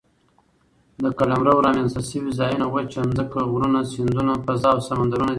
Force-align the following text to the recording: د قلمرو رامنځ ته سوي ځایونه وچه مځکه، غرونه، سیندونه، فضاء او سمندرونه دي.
د 1.03 1.05
قلمرو 1.19 1.63
رامنځ 1.67 1.89
ته 1.95 2.01
سوي 2.09 2.31
ځایونه 2.39 2.65
وچه 2.69 2.99
مځکه، 3.07 3.39
غرونه، 3.51 3.79
سیندونه، 3.91 4.33
فضاء 4.45 4.73
او 4.75 4.79
سمندرونه 4.87 5.27
دي. 5.27 5.29